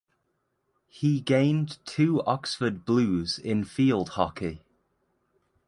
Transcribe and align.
He 0.87 1.19
gained 1.19 1.77
two 1.85 2.23
Oxford 2.23 2.85
blues 2.85 3.37
in 3.37 3.63
field 3.63 4.09
hockey. 4.17 4.63